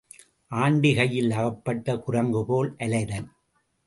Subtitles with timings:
[0.51, 3.29] Aunty கையில் அகப்பட்ட குரங்குபோல் அலைதல்.